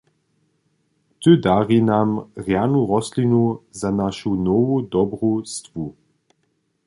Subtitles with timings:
[1.21, 2.09] Ty dari nam
[2.45, 3.43] rjanu rostlinu
[3.79, 5.85] za našu nowu dobru stwu.